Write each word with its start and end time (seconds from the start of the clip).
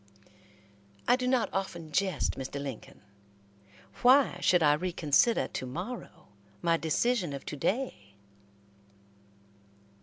"I 1.07 1.15
do 1.15 1.27
not 1.27 1.53
often 1.53 1.91
jest, 1.91 2.31
Mr. 2.35 2.59
Lincoln. 2.59 3.01
Why 4.01 4.39
should 4.41 4.63
I 4.63 4.73
reconsider 4.73 5.47
to 5.49 5.65
morrow 5.67 6.29
my 6.59 6.75
decision 6.75 7.33
of 7.33 7.45
to 7.45 7.55
day." 7.55 8.15